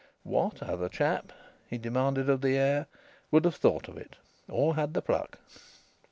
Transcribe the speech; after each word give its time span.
"What 0.23 0.63
other 0.63 0.89
chap," 0.89 1.31
he 1.67 1.77
demanded 1.77 2.27
of 2.27 2.41
the 2.41 2.57
air, 2.57 2.87
"would 3.29 3.45
have 3.45 3.57
thought 3.57 3.87
of 3.87 3.97
it? 3.97 4.15
Or 4.49 4.73
had 4.73 4.95
the 4.95 5.01
pluck?..." 5.03 5.37